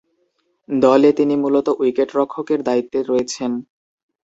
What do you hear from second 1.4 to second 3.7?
মূলতঃ উইকেট-রক্ষকের দায়িত্বে রয়েছেন।